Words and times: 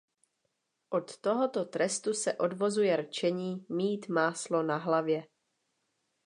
Od 0.89 1.17
tohoto 1.17 1.65
trestu 1.65 2.13
se 2.13 2.33
odvozuje 2.37 2.95
rčení 2.95 3.65
„mít 3.69 4.09
máslo 4.09 4.63
na 4.63 4.77
hlavě“. 4.77 5.27